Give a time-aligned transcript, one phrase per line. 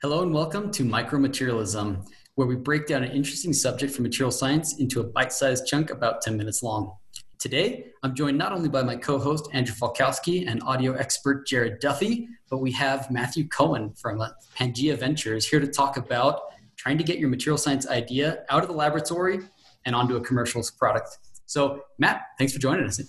[0.00, 4.78] Hello and welcome to Micromaterialism, where we break down an interesting subject from material science
[4.78, 6.92] into a bite sized chunk about 10 minutes long.
[7.40, 11.80] Today, I'm joined not only by my co host, Andrew Falkowski, and audio expert, Jared
[11.80, 14.22] Duffy, but we have Matthew Cohen from
[14.56, 16.42] Pangea Ventures here to talk about
[16.76, 19.40] trying to get your material science idea out of the laboratory
[19.84, 21.18] and onto a commercial product.
[21.46, 23.00] So, Matt, thanks for joining us.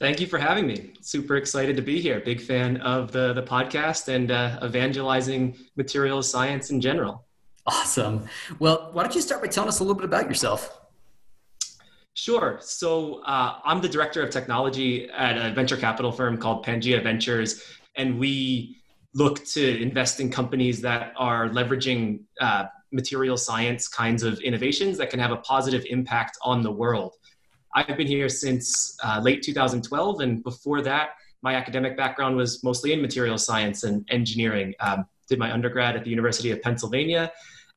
[0.00, 0.92] Thank you for having me.
[1.00, 2.20] Super excited to be here.
[2.20, 7.26] Big fan of the, the podcast and uh, evangelizing materials science in general.
[7.66, 8.26] Awesome.
[8.60, 10.80] Well, why don't you start by telling us a little bit about yourself?
[12.14, 12.58] Sure.
[12.60, 17.62] So uh, I'm the director of technology at a venture capital firm called Pangea Ventures,
[17.96, 18.76] and we
[19.14, 25.10] look to invest in companies that are leveraging uh, material science kinds of innovations that
[25.10, 27.14] can have a positive impact on the world.
[27.86, 31.10] I've been here since uh, late 2012, and before that,
[31.42, 34.74] my academic background was mostly in material science and engineering.
[34.80, 37.30] Um, did my undergrad at the University of Pennsylvania,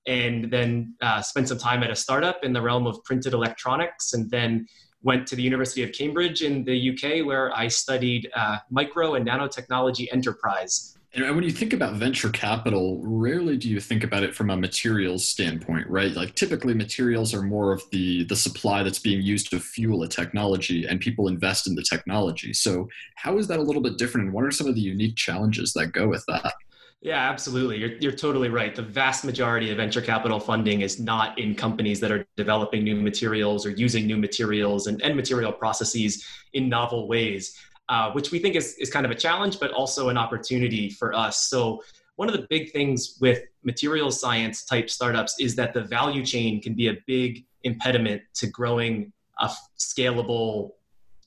[0.07, 4.13] and then uh, spent some time at a startup in the realm of printed electronics,
[4.13, 4.65] and then
[5.03, 9.27] went to the University of Cambridge in the UK, where I studied uh, micro and
[9.27, 10.97] nanotechnology enterprise.
[11.13, 14.55] And when you think about venture capital, rarely do you think about it from a
[14.55, 16.13] materials standpoint, right?
[16.13, 20.07] Like typically materials are more of the the supply that's being used to fuel a
[20.07, 22.53] technology and people invest in the technology.
[22.53, 25.17] So how is that a little bit different and what are some of the unique
[25.17, 26.53] challenges that go with that?
[27.01, 27.77] Yeah, absolutely.
[27.77, 28.75] You're, you're totally right.
[28.75, 32.95] The vast majority of venture capital funding is not in companies that are developing new
[32.95, 36.23] materials or using new materials and, and material processes
[36.53, 37.57] in novel ways
[37.91, 41.13] uh, which we think is, is kind of a challenge, but also an opportunity for
[41.13, 41.49] us.
[41.49, 41.83] So,
[42.15, 46.61] one of the big things with materials science type startups is that the value chain
[46.61, 50.71] can be a big impediment to growing a scalable,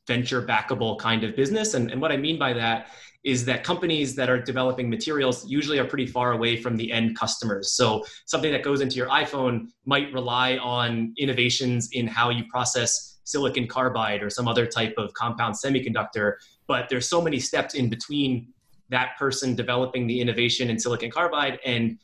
[0.06, 1.74] venture backable kind of business.
[1.74, 2.88] And, and what I mean by that
[3.24, 7.18] is that companies that are developing materials usually are pretty far away from the end
[7.18, 7.72] customers.
[7.72, 13.14] So something that goes into your iPhone might rely on innovations in how you process
[13.24, 16.34] silicon carbide or some other type of compound semiconductor
[16.66, 18.48] but there's so many steps in between
[18.90, 21.98] that person developing the innovation in silicon carbide and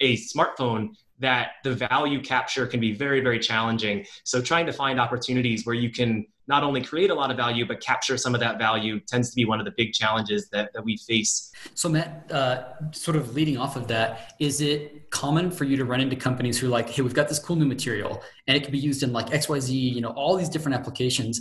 [0.00, 4.04] a smartphone that the value capture can be very very challenging.
[4.24, 7.66] So trying to find opportunities where you can not only create a lot of value
[7.66, 10.72] but capture some of that value tends to be one of the big challenges that,
[10.74, 11.52] that we face.
[11.74, 15.84] So matt uh, sort of leading off of that is it common for you to
[15.84, 18.62] run into companies who are like hey we've got this cool new material and it
[18.62, 21.40] can be used in like xyz you know all these different applications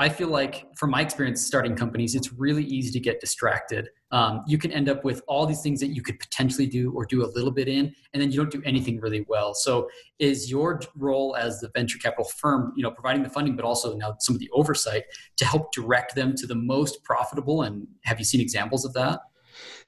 [0.00, 3.90] I feel like, from my experience starting companies, it's really easy to get distracted.
[4.12, 7.04] Um, you can end up with all these things that you could potentially do or
[7.04, 9.52] do a little bit in, and then you don't do anything really well.
[9.52, 13.66] So, is your role as the venture capital firm, you know, providing the funding, but
[13.66, 15.04] also now some of the oversight
[15.36, 17.60] to help direct them to the most profitable?
[17.60, 19.20] And have you seen examples of that?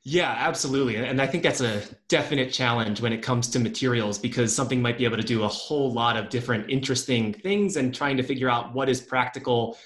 [0.04, 0.96] Yeah, absolutely.
[0.96, 4.98] And I think that's a definite challenge when it comes to materials because something might
[4.98, 8.50] be able to do a whole lot of different interesting things and trying to figure
[8.50, 9.78] out what is practical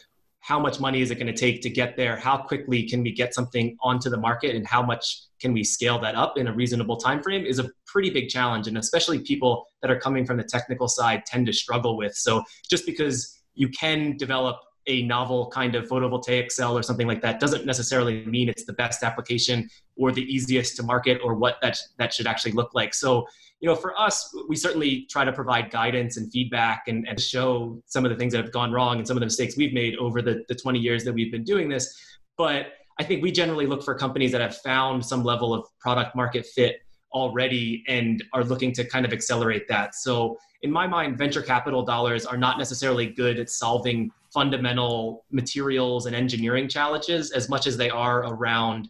[0.47, 2.15] how much money is it going to take to get there?
[2.15, 4.55] How quickly can we get something onto the market?
[4.55, 7.69] And how much can we scale that up in a reasonable time frame is a
[7.85, 8.69] pretty big challenge.
[8.69, 12.15] And especially people that are coming from the technical side tend to struggle with.
[12.15, 17.23] So just because you can develop a novel kind of photovoltaic cell or something like
[17.23, 21.57] that doesn't necessarily mean it's the best application or the easiest to market or what
[21.61, 22.95] that that should actually look like.
[22.95, 23.27] So
[23.61, 27.83] you know, for us, we certainly try to provide guidance and feedback and, and show
[27.87, 29.97] some of the things that have gone wrong and some of the mistakes we've made
[29.97, 31.99] over the, the 20 years that we've been doing this.
[32.37, 32.67] But
[32.99, 36.45] I think we generally look for companies that have found some level of product market
[36.47, 36.81] fit
[37.13, 39.95] already and are looking to kind of accelerate that.
[39.95, 46.07] So, in my mind, venture capital dollars are not necessarily good at solving fundamental materials
[46.07, 48.89] and engineering challenges as much as they are around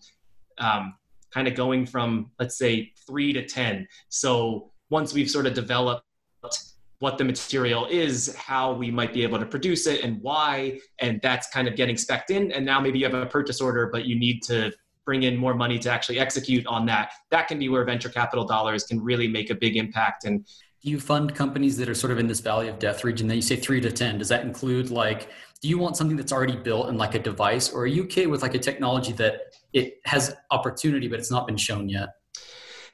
[0.59, 0.95] um,
[1.37, 3.87] kind of going from let's say three to ten.
[4.09, 6.03] So once we've sort of developed
[7.01, 11.21] what the material is how we might be able to produce it and why and
[11.23, 14.07] that's kind of getting specced in and now maybe you have a purchase order but
[14.07, 14.73] you need to
[15.05, 17.13] bring in more money to actually execute on that.
[17.31, 20.47] That can be where venture capital dollars can really make a big impact and
[20.87, 23.35] do you fund companies that are sort of in this valley of death region then
[23.35, 25.29] you say 3 to 10 does that include like
[25.61, 27.73] do you want something that's already built in like a device?
[27.73, 31.47] Or are you okay with like a technology that it has opportunity but it's not
[31.47, 32.11] been shown yet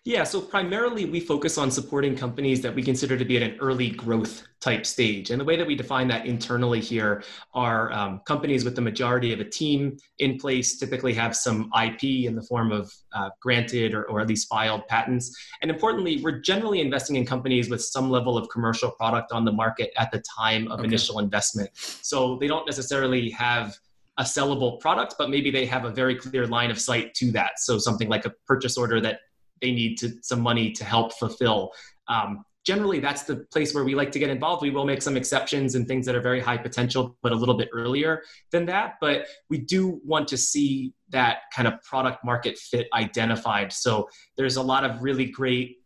[0.05, 3.57] yeah, so primarily we focus on supporting companies that we consider to be at an
[3.61, 5.31] early growth type stage.
[5.31, 7.23] And the way that we define that internally here
[7.55, 12.03] are um, companies with the majority of a team in place typically have some IP
[12.27, 15.37] in the form of uh, granted or, or at least filed patents.
[15.63, 19.53] And importantly, we're generally investing in companies with some level of commercial product on the
[19.53, 20.89] market at the time of okay.
[20.89, 21.71] initial investment.
[21.75, 23.77] So they don't necessarily have
[24.19, 27.61] a sellable product, but maybe they have a very clear line of sight to that.
[27.61, 29.21] So something like a purchase order that
[29.63, 31.73] they need to, some money to help fulfill.
[32.09, 34.63] Um, generally, that's the place where we like to get involved.
[34.63, 37.57] We will make some exceptions and things that are very high potential, but a little
[37.57, 38.95] bit earlier than that.
[39.01, 43.73] But we do want to see that kind of product market fit identified.
[43.73, 45.79] So there's a lot of really great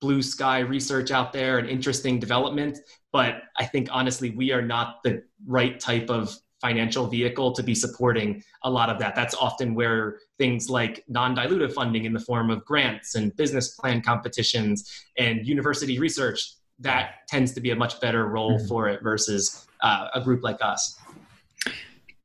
[0.00, 2.78] blue sky research out there and interesting development.
[3.12, 7.74] But I think honestly, we are not the right type of financial vehicle to be
[7.74, 9.14] supporting a lot of that.
[9.14, 13.74] That's often where things like non dilutive funding in the form of grants and business
[13.74, 18.66] plan competitions and university research, that tends to be a much better role mm-hmm.
[18.66, 20.98] for it versus uh, a group like us.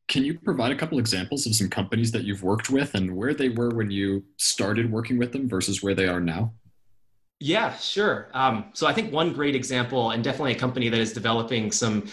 [0.07, 3.33] Can you provide a couple examples of some companies that you've worked with and where
[3.33, 6.53] they were when you started working with them versus where they are now?
[7.39, 8.29] Yeah, sure.
[8.33, 12.05] Um, so I think one great example, and definitely a company that is developing some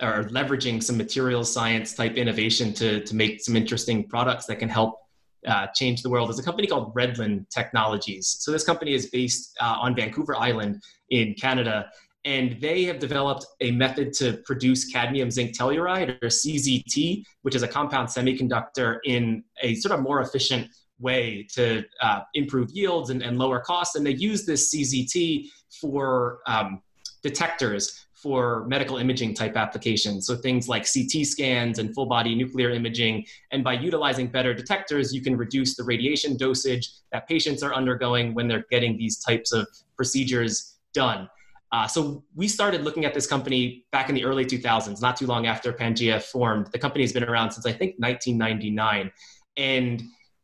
[0.00, 4.68] or leveraging some materials science type innovation to, to make some interesting products that can
[4.68, 4.98] help
[5.46, 8.36] uh, change the world is a company called Redlen Technologies.
[8.40, 11.90] So this company is based uh, on Vancouver Island in Canada,
[12.24, 17.62] and they have developed a method to produce cadmium zinc telluride or CZT, which is
[17.62, 20.68] a compound semiconductor in a sort of more efficient
[21.00, 23.94] way to uh, improve yields and, and, lower costs.
[23.94, 25.46] And they use this CZT
[25.80, 26.82] for um,
[27.22, 30.26] detectors for medical imaging type applications.
[30.26, 33.24] So things like CT scans and full body nuclear imaging.
[33.52, 38.34] And by utilizing better detectors, you can reduce the radiation dosage that patients are undergoing
[38.34, 41.28] when they're getting these types of procedures done.
[41.70, 45.26] Uh, so we started looking at this company back in the early 2000s, not too
[45.26, 46.68] long after Pangea formed.
[46.72, 49.12] The company has been around since I think 1999.
[49.56, 50.02] And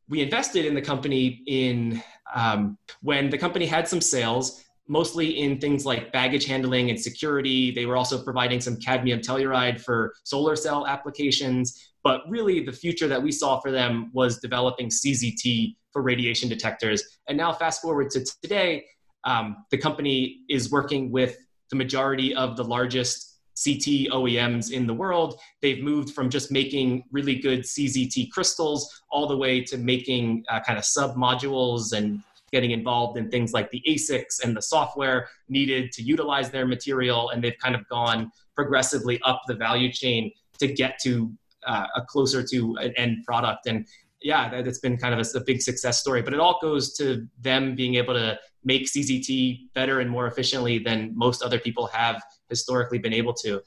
[0.09, 2.03] we invested in the company in
[2.35, 7.70] um, when the company had some sales mostly in things like baggage handling and security.
[7.70, 11.90] They were also providing some cadmium telluride for solar cell applications.
[12.02, 17.02] But really, the future that we saw for them was developing CZT for radiation detectors.
[17.28, 18.84] And now, fast forward to today,
[19.25, 21.36] um, the company is working with
[21.70, 25.40] the majority of the largest CT OEMs in the world.
[25.62, 30.60] They've moved from just making really good CZT crystals all the way to making uh,
[30.60, 32.22] kind of sub modules and
[32.55, 37.31] getting involved in things like the ASICs and the software needed to utilize their material.
[37.31, 40.31] And they've kind of gone progressively up the value chain
[40.61, 41.33] to get to
[41.67, 43.67] uh, a closer to an end product.
[43.67, 43.89] And
[44.23, 46.23] yeah, that's been kind of a, a, big success story.
[46.23, 50.79] But it all goes to them being able to make CZT better and more efficiently
[50.79, 53.61] than most other people have historically been able to.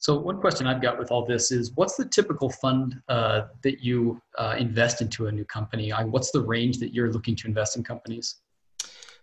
[0.00, 3.84] So one question I've got with all this is, what's the typical fund uh, that
[3.84, 5.92] you uh, invest into a new company?
[5.92, 8.36] I, what's the range that you're looking to invest in companies?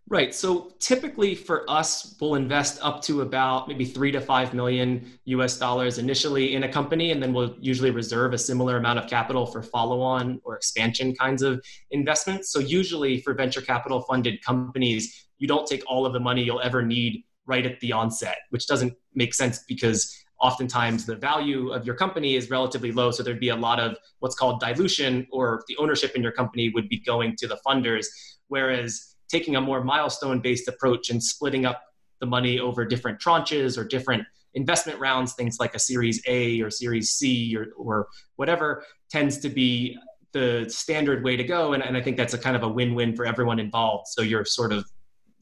[0.07, 0.35] Right.
[0.35, 5.57] So typically for us, we'll invest up to about maybe three to five million US
[5.57, 9.47] dollars initially in a company, and then we'll usually reserve a similar amount of capital
[9.47, 11.59] for follow on or expansion kinds of
[11.89, 12.51] investments.
[12.51, 16.61] So usually for venture capital funded companies, you don't take all of the money you'll
[16.61, 21.85] ever need right at the onset, which doesn't make sense because oftentimes the value of
[21.85, 23.11] your company is relatively low.
[23.11, 26.69] So there'd be a lot of what's called dilution, or the ownership in your company
[26.69, 28.05] would be going to the funders.
[28.47, 31.81] Whereas taking a more milestone based approach and splitting up
[32.19, 36.69] the money over different tranches or different investment rounds, things like a Series A or
[36.69, 39.97] Series C or, or whatever, tends to be
[40.33, 41.73] the standard way to go.
[41.73, 44.07] And, and I think that's a kind of a win win for everyone involved.
[44.07, 44.85] So you're sort of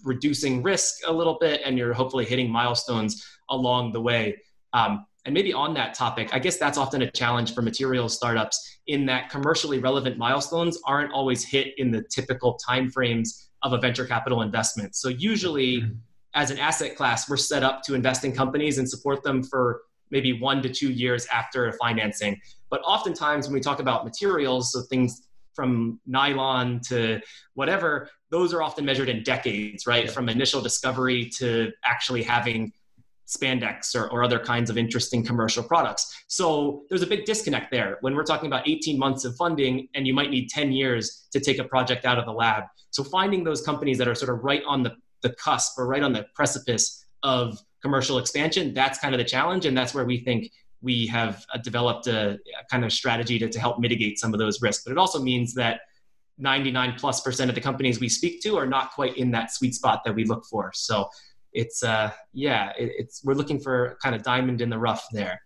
[0.03, 4.37] reducing risk a little bit and you're hopefully hitting milestones along the way.
[4.75, 8.77] Um, and maybe on that topic, I guess that's often a challenge for materials startups
[8.85, 14.05] in that commercially relevant milestones aren't always hit in the typical timeframes of a venture
[14.05, 14.95] capital investment.
[14.95, 15.93] So usually, mm-hmm.
[16.35, 19.81] as an asset class, we're set up to invest in companies and support them for
[20.11, 22.39] maybe one to two years after financing.
[22.69, 27.21] But oftentimes, when we talk about materials, so things from nylon to
[27.55, 30.05] whatever, those are often measured in decades, right?
[30.05, 30.11] Yeah.
[30.11, 32.73] From initial discovery to actually having
[33.27, 36.23] spandex or, or other kinds of interesting commercial products.
[36.27, 40.05] So there's a big disconnect there when we're talking about 18 months of funding and
[40.05, 42.63] you might need 10 years to take a project out of the lab.
[42.91, 46.03] So finding those companies that are sort of right on the, the cusp or right
[46.03, 49.65] on the precipice of commercial expansion, that's kind of the challenge.
[49.65, 50.51] And that's where we think
[50.81, 54.39] we have uh, developed a, a kind of strategy to, to help mitigate some of
[54.39, 54.83] those risks.
[54.83, 55.81] But it also means that
[56.37, 59.73] 99 plus percent of the companies we speak to are not quite in that sweet
[59.73, 60.71] spot that we look for.
[60.73, 61.09] So
[61.55, 65.41] it's uh yeah it, it's we're looking for kind of diamond in the rough there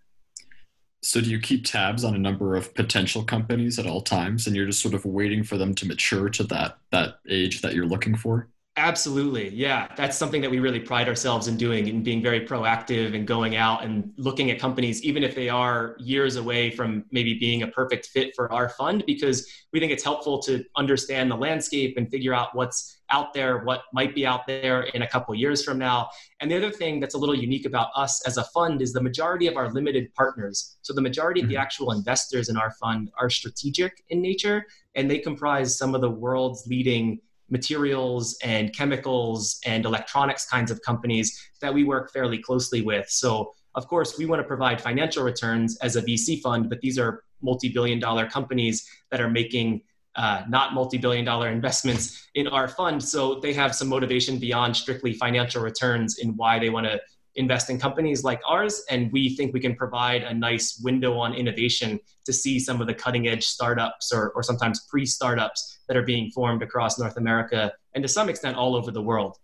[1.01, 4.55] so do you keep tabs on a number of potential companies at all times and
[4.55, 7.85] you're just sort of waiting for them to mature to that that age that you're
[7.85, 8.49] looking for
[8.79, 9.49] Absolutely.
[9.49, 9.89] Yeah.
[9.97, 13.57] That's something that we really pride ourselves in doing and being very proactive and going
[13.57, 17.67] out and looking at companies, even if they are years away from maybe being a
[17.67, 22.09] perfect fit for our fund, because we think it's helpful to understand the landscape and
[22.09, 25.77] figure out what's out there, what might be out there in a couple years from
[25.77, 26.09] now.
[26.39, 29.01] And the other thing that's a little unique about us as a fund is the
[29.01, 30.77] majority of our limited partners.
[30.81, 31.61] So the majority of the mm-hmm.
[31.61, 36.09] actual investors in our fund are strategic in nature, and they comprise some of the
[36.09, 42.81] world's leading materials and chemicals and electronics kinds of companies that we work fairly closely
[42.81, 43.09] with.
[43.09, 46.99] So, of course, we want to provide financial returns as a VC fund, but these
[46.99, 49.81] are multi billion dollar companies that are making
[50.15, 53.03] uh, not multi billion dollar investments in our fund.
[53.03, 56.99] So, they have some motivation beyond strictly financial returns in why they want to
[57.35, 58.83] invest in companies like ours.
[58.89, 62.87] And we think we can provide a nice window on innovation to see some of
[62.87, 67.17] the cutting edge startups or, or sometimes pre startups that are being formed across North
[67.17, 69.37] America and to some extent all over the world.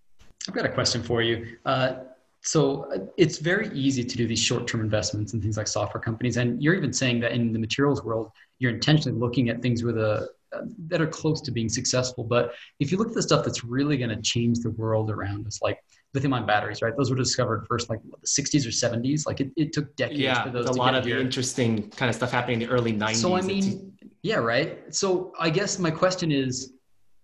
[0.47, 1.57] I've got a question for you.
[1.65, 1.93] Uh,
[2.41, 6.37] so uh, it's very easy to do these short-term investments in things like software companies,
[6.37, 8.29] and you're even saying that in the materials world,
[8.59, 10.29] you're intentionally looking at things with a
[10.87, 12.23] that are close to being successful.
[12.23, 15.47] But if you look at the stuff that's really going to change the world around
[15.47, 15.79] us, like
[16.15, 16.95] lithium-ion batteries, right?
[16.97, 19.27] Those were discovered first, like what, the 60s or 70s.
[19.27, 20.67] Like it, it took decades yeah, for those.
[20.67, 21.19] a lot of here.
[21.19, 23.15] interesting kind of stuff happening in the early 90s.
[23.15, 23.93] So I mean,
[24.23, 24.93] yeah, right.
[24.93, 26.73] So I guess my question is,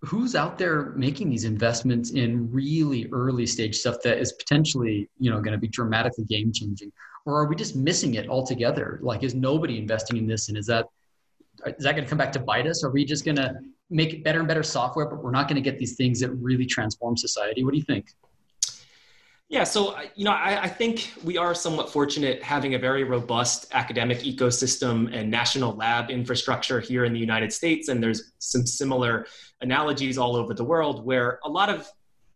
[0.03, 5.29] who's out there making these investments in really early stage stuff that is potentially, you
[5.29, 6.91] know, going to be dramatically game changing,
[7.25, 8.99] or are we just missing it altogether?
[9.01, 10.87] Like, is nobody investing in this, and is that
[11.65, 12.83] is that going to come back to bite us?
[12.83, 13.55] Are we just going to
[13.89, 16.65] make better and better software, but we're not going to get these things that really
[16.65, 17.63] transform society?
[17.63, 18.07] What do you think?
[19.49, 23.03] Yeah, so uh, you know, I, I, think we are somewhat fortunate having a very
[23.03, 28.65] robust academic ecosystem and national lab infrastructure here in the United States, and there's some
[28.65, 29.25] similar
[29.59, 31.91] analogies all over the world where a lot of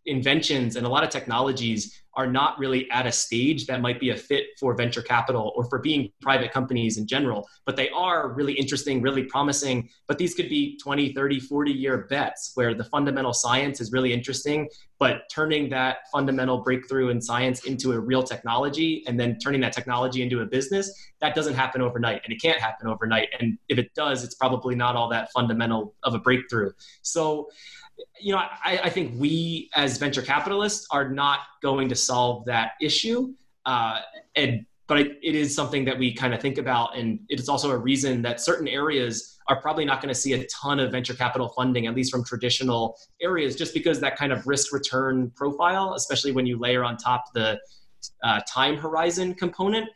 [0.06, 4.10] inventions and a lot of technologies are not really at a stage that might be
[4.10, 8.32] a fit for venture capital or for being private companies in general but they are
[8.32, 9.88] really interesting really promising.
[10.08, 14.12] But these could be 20 30 40 year bets where the fundamental science is really
[14.12, 19.60] interesting but turning that fundamental breakthrough in science into a real technology and then turning
[19.60, 23.28] that technology into a business that doesn't happen overnight and it can't happen overnight.
[23.38, 26.70] And if it does it's probably not all that fundamental of a breakthrough.
[27.02, 27.48] So
[28.20, 32.72] you know, I, I, think we as venture capitalists are not going to solve that
[32.80, 33.32] issue.
[33.64, 34.00] Uh,
[34.34, 37.48] and but it, it is something that we kind of think about, and it is
[37.48, 40.92] also a reason that certain areas are probably not going to see a ton of
[40.92, 45.30] venture capital funding, at least from traditional areas, just because that kind of risk return
[45.34, 47.58] profile, especially when you layer on top the
[48.22, 49.88] uh, time horizon component,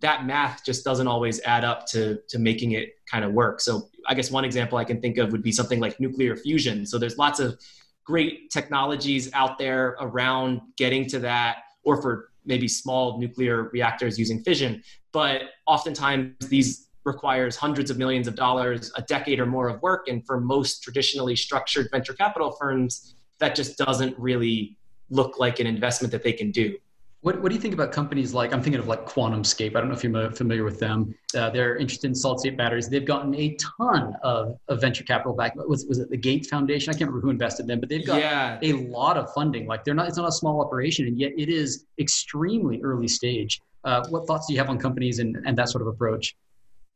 [0.00, 3.60] that math just doesn't always add up to to making it kind of work.
[3.60, 6.86] So I guess one example I can think of would be something like nuclear fusion.
[6.86, 7.58] So there's lots of
[8.04, 14.42] great technologies out there around getting to that, or for maybe small nuclear reactors using
[14.42, 14.82] fission.
[15.12, 20.08] But oftentimes these requires hundreds of millions of dollars, a decade or more of work,
[20.08, 24.76] and for most traditionally structured venture capital firms, that just doesn't really
[25.10, 26.76] look like an investment that they can do.
[27.22, 29.74] What, what do you think about companies like, I'm thinking of like QuantumScape.
[29.74, 31.12] I don't know if you're familiar with them.
[31.34, 32.88] Uh, they're interested in solid state batteries.
[32.88, 35.56] They've gotten a ton of, of venture capital back.
[35.56, 36.90] Was, was it the Gates Foundation?
[36.90, 38.58] I can't remember who invested in them, but they've got yeah.
[38.62, 39.66] a lot of funding.
[39.66, 43.60] Like they're not, it's not a small operation, and yet it is extremely early stage.
[43.82, 46.36] Uh, what thoughts do you have on companies and, and that sort of approach?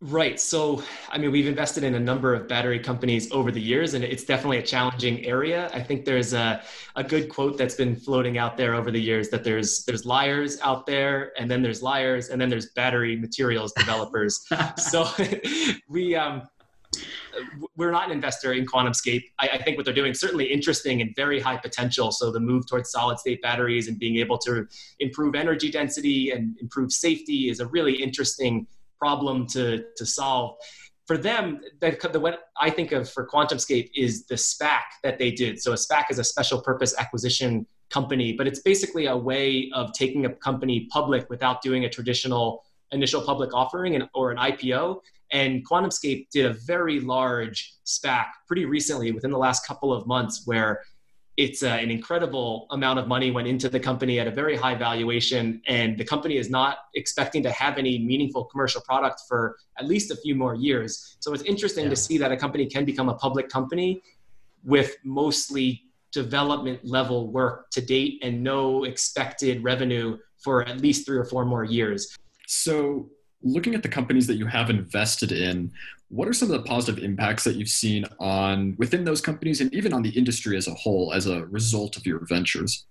[0.03, 0.41] Right.
[0.41, 4.03] So, I mean, we've invested in a number of battery companies over the years, and
[4.03, 5.71] it's definitely a challenging area.
[5.75, 6.63] I think there's a,
[6.97, 10.59] a good quote that's been floating out there over the years that there's there's liars
[10.63, 14.41] out there, and then there's liars, and then there's battery materials developers.
[14.79, 15.07] so,
[15.91, 16.49] we um,
[17.77, 19.23] we're not an investor in QuantumScape.
[19.39, 22.11] I, I, think what they're doing certainly interesting and very high potential.
[22.11, 24.67] So the move towards solid state batteries and being able to
[24.99, 28.67] improve energy density and improve safety is a really interesting
[29.01, 30.57] problem to, to solve.
[31.07, 35.33] For them, the, the, what I think of for QuantumScape is the SPAC that they
[35.33, 35.61] did.
[35.61, 39.93] So a SPAC is a special purpose acquisition company, but it's basically a way of
[39.93, 45.01] taking a company public without doing a traditional initial public offering and, or an IPO.
[45.33, 50.43] And QuantumScape did a very large SPAC pretty recently within the last couple of months
[50.45, 50.83] where
[51.37, 54.75] it's uh, an incredible amount of money went into the company at a very high
[54.75, 59.87] valuation and the company is not expecting to have any meaningful commercial product for at
[59.87, 61.91] least a few more years so it's interesting yeah.
[61.91, 64.03] to see that a company can become a public company
[64.65, 65.83] with mostly
[66.13, 71.45] development level work to date and no expected revenue for at least three or four
[71.45, 73.09] more years so
[73.43, 75.73] looking at the companies that you have invested in,
[76.09, 79.73] what are some of the positive impacts that you've seen on within those companies and
[79.73, 82.85] even on the industry as a whole as a result of your ventures?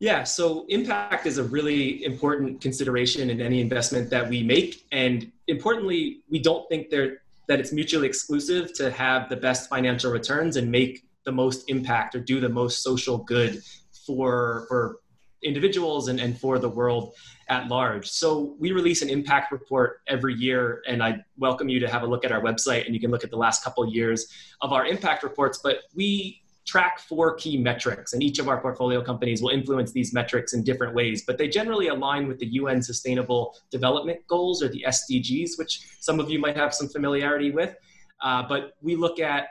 [0.00, 4.86] Yeah, so impact is a really important consideration in any investment that we make.
[4.92, 7.18] And importantly, we don't think there,
[7.48, 12.14] that it's mutually exclusive to have the best financial returns and make the most impact
[12.14, 13.62] or do the most social good
[14.06, 14.98] for, for
[15.42, 17.14] individuals and, and for the world
[17.48, 18.08] at large.
[18.08, 22.06] So we release an impact report every year, and I welcome you to have a
[22.06, 24.28] look at our website and you can look at the last couple of years
[24.60, 25.60] of our impact reports.
[25.62, 30.14] But we track four key metrics, and each of our portfolio companies will influence these
[30.14, 34.68] metrics in different ways, but they generally align with the UN Sustainable Development Goals or
[34.68, 37.76] the SDGs, which some of you might have some familiarity with.
[38.22, 39.48] Uh, but we look at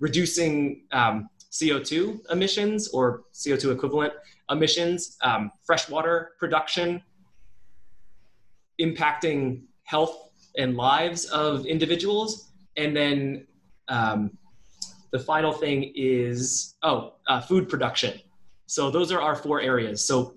[0.00, 4.12] reducing um, CO2 emissions or CO2 equivalent
[4.50, 7.02] emissions, um, freshwater production,
[8.80, 13.46] impacting health and lives of individuals, and then
[13.88, 14.30] um,
[15.12, 18.20] the final thing is oh, uh, food production.
[18.66, 20.04] So those are our four areas.
[20.04, 20.34] So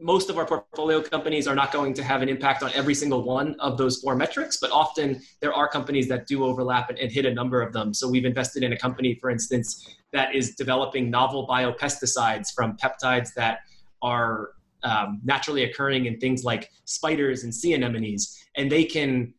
[0.00, 3.22] most of our portfolio companies are not going to have an impact on every single
[3.22, 7.10] one of those four metrics, but often there are companies that do overlap and, and,
[7.10, 7.94] hit a number of them.
[7.94, 13.32] So we've invested in a company, for instance, that is developing novel biopesticides from peptides
[13.34, 13.60] that
[14.02, 14.50] are
[14.82, 19.34] um, naturally occurring in things like spiders and sea anemones, and they can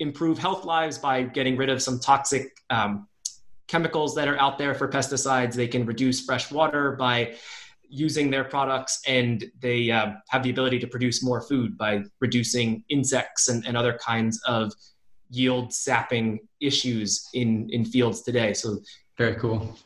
[0.00, 3.06] improve health lives by getting rid of some toxic um,
[3.66, 5.54] chemicals that are out there for pesticides.
[5.54, 7.34] They can reduce fresh water by
[7.88, 12.82] using their products, and they uh, have the ability to produce more food by reducing
[12.88, 14.72] insects and, and other kinds of
[15.30, 18.52] yield sapping issues in in fields today.
[18.52, 18.78] So
[19.16, 19.76] very cool.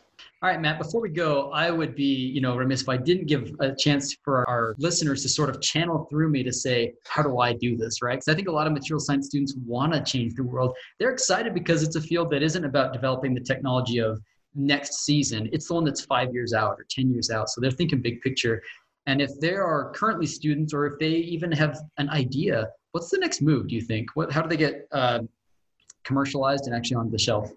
[0.40, 3.26] All right, Matt, before we go, I would be, you know, remiss if I didn't
[3.26, 7.25] give a chance for our listeners to sort of channel through me to say, how
[7.25, 8.14] do I do this, right?
[8.14, 10.76] Because I think a lot of material science students want to change the world.
[11.00, 14.23] They're excited because it's a field that isn't about developing the technology of
[14.54, 15.49] next season.
[15.52, 17.49] It's the one that's five years out or 10 years out.
[17.49, 18.62] So they're thinking big picture.
[19.06, 23.19] And if there are currently students or if they even have an idea, what's the
[23.19, 24.10] next move, do you think?
[24.15, 25.19] What, how do they get uh,
[26.04, 27.50] commercialized and actually on the shelf?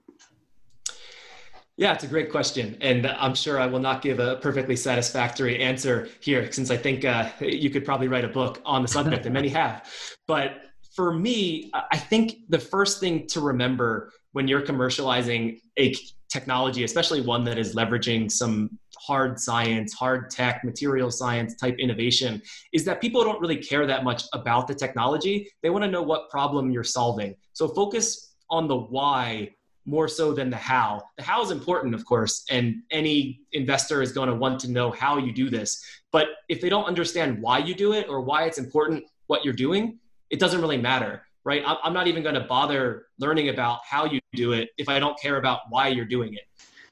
[1.81, 2.77] Yeah, it's a great question.
[2.79, 7.05] And I'm sure I will not give a perfectly satisfactory answer here, since I think
[7.05, 9.89] uh, you could probably write a book on the subject, and many have.
[10.27, 10.57] But
[10.95, 15.95] for me, I think the first thing to remember when you're commercializing a
[16.29, 22.43] technology, especially one that is leveraging some hard science, hard tech, material science type innovation,
[22.73, 25.49] is that people don't really care that much about the technology.
[25.63, 27.33] They want to know what problem you're solving.
[27.53, 29.49] So focus on the why
[29.91, 31.04] more so than the how.
[31.17, 34.89] The how is important, of course, and any investor is going to want to know
[34.89, 35.84] how you do this.
[36.12, 39.54] But if they don't understand why you do it or why it's important what you're
[39.54, 39.99] doing,
[40.30, 41.62] it doesn't really matter, right?
[41.65, 45.19] I'm not even going to bother learning about how you do it if I don't
[45.19, 46.43] care about why you're doing it.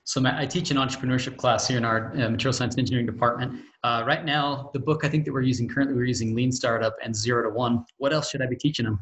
[0.03, 3.05] So Matt, I teach an entrepreneurship class here in our uh, material science and engineering
[3.05, 3.61] department.
[3.83, 6.95] Uh, right now, the book I think that we're using currently, we're using Lean Startup
[7.03, 7.85] and Zero to One.
[7.97, 8.99] What else should I be teaching them?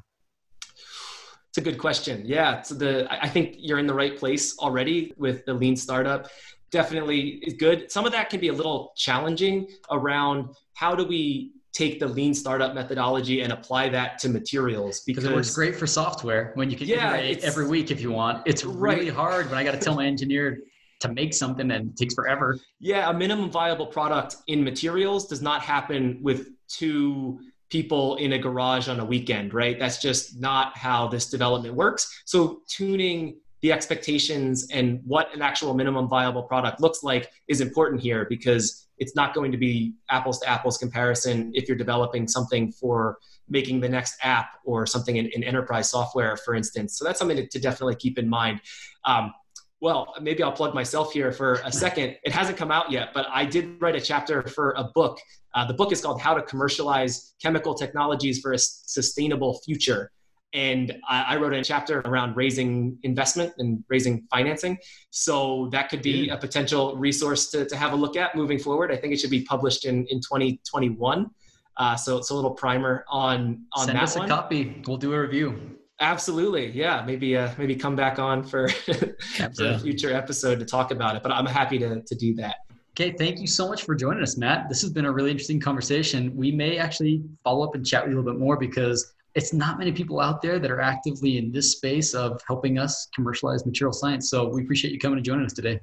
[1.58, 2.22] It's a good question.
[2.24, 6.30] Yeah, so the I think you're in the right place already with the lean startup.
[6.70, 7.91] Definitely is good.
[7.91, 12.36] Some of that can be a little challenging around how do we take the lean
[12.36, 16.78] startup methodology and apply that to materials because it works great for software when you
[16.78, 18.43] can yeah, iterate every week if you want.
[18.46, 20.60] It's really hard when I got to tell my engineer
[21.00, 22.60] to make something and takes forever.
[22.80, 27.39] Yeah, a minimum viable product in materials does not happen with two
[27.70, 29.78] people in a garage on a weekend, right?
[29.78, 32.24] That's just not how this development works.
[32.26, 38.02] So tuning the expectations and what an actual minimum viable product looks like is important
[38.02, 42.72] here because it's not going to be apples to apples comparison if you're developing something
[42.72, 43.18] for
[43.50, 46.98] making the next app or something in, in enterprise software, for instance.
[46.98, 48.62] So that's something to, to definitely keep in mind.
[49.06, 49.34] Um,
[49.80, 52.18] well, maybe I'll plug myself here for a second.
[52.24, 55.20] It hasn't come out yet, but I did write a chapter for a book.
[55.54, 60.12] Uh, the book is called How to Commercialize Chemical Technologies for a Sustainable Future.
[60.54, 64.78] And I, I wrote a chapter around raising investment and raising financing.
[65.10, 68.92] So that could be a potential resource to, to have a look at moving forward.
[68.92, 71.30] I think it should be published in, in 2021.
[71.76, 74.82] Uh, so it's a little primer on, on Send that us a copy.
[74.88, 75.78] We'll do a review.
[76.00, 77.04] Absolutely, yeah.
[77.06, 78.70] Maybe uh, maybe come back on for,
[79.56, 81.24] for a future episode to talk about it.
[81.24, 82.58] But I'm happy to to do that.
[82.92, 84.70] Okay, thank you so much for joining us, Matt.
[84.70, 86.36] This has been a really interesting conversation.
[86.36, 89.54] We may actually follow up and chat with you a little bit more because it's
[89.54, 93.68] not many people out there that are actively in this space of helping us commercialize
[93.68, 94.32] material science.
[94.32, 95.80] So we appreciate you coming and joining us today.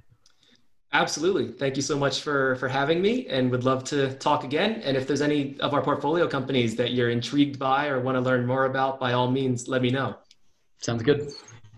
[0.94, 1.48] Absolutely.
[1.50, 4.80] Thank you so much for for having me and would love to talk again.
[4.82, 8.20] And if there's any of our portfolio companies that you're intrigued by or want to
[8.20, 10.14] learn more about, by all means, let me know.
[10.80, 11.32] Sounds good.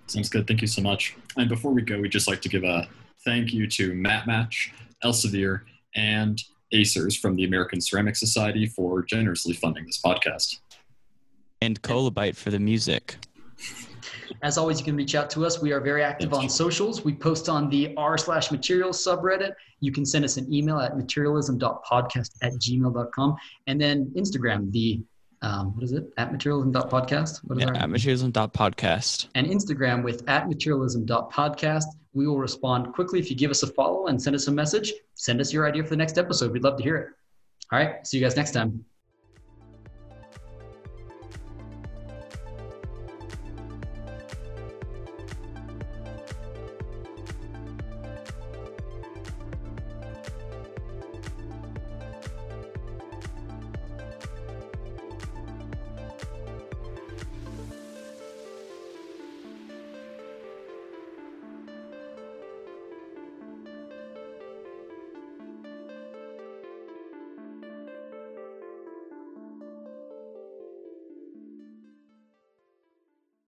[0.06, 0.46] Sounds good.
[0.46, 1.16] Thank you so much.
[1.38, 2.86] And before we go, we'd just like to give a
[3.24, 4.70] thank you to Matmatch,
[5.02, 5.62] Elsevier,
[5.94, 6.38] and
[6.74, 10.58] Acers from the American Ceramic Society for generously funding this podcast.
[11.62, 13.16] And Kolobyte for the music.
[14.42, 15.60] As always, you can reach out to us.
[15.60, 17.04] We are very active on socials.
[17.04, 19.52] We post on the r slash materials subreddit.
[19.80, 23.36] You can send us an email at materialism.podcast at gmail.com.
[23.66, 25.00] And then Instagram, the
[25.42, 26.04] um, what is it?
[26.16, 27.40] At materialism.podcast?
[27.44, 29.26] What is Yeah, our- at materialism.podcast.
[29.34, 31.84] and Instagram with at materialism.podcast.
[32.14, 34.92] We will respond quickly if you give us a follow and send us a message.
[35.14, 36.52] Send us your idea for the next episode.
[36.52, 37.08] We'd love to hear it.
[37.70, 38.06] All right.
[38.06, 38.84] See you guys next time.